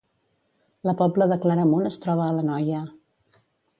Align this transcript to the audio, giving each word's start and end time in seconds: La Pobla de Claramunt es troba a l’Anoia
La 0.89 0.95
Pobla 1.01 1.27
de 1.33 1.37
Claramunt 1.45 1.91
es 1.91 2.03
troba 2.07 2.25
a 2.29 2.33
l’Anoia 2.39 2.81